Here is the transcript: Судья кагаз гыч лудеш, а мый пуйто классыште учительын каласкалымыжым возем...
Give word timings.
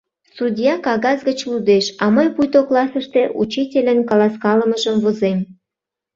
Судья 0.37 0.73
кагаз 0.85 1.19
гыч 1.27 1.39
лудеш, 1.49 1.85
а 2.03 2.05
мый 2.15 2.27
пуйто 2.35 2.59
классыште 2.67 3.21
учительын 3.41 3.99
каласкалымыжым 4.09 4.95
возем... 5.03 5.39